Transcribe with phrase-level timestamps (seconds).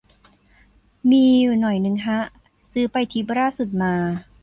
[1.11, 2.19] มีอยู่หน่อยนึงฮะ
[2.71, 3.93] ซื้อไปทริปล่าสุดมา